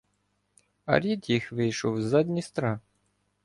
А 0.85 0.99
рід 0.99 1.29
їх 1.29 1.51
вийшов 1.51 2.01
з-за 2.01 2.23
Дністра. 2.23 2.79